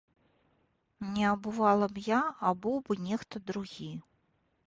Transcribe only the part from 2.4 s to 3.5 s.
абуў бы нехта